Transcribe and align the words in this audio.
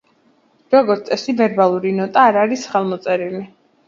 როგორც 0.75 1.11
წესი 1.11 1.35
ვერბალური 1.41 1.91
ნოტა 1.97 2.23
არ 2.31 2.39
არის 2.45 2.65
ხელმოწერილი. 2.73 3.43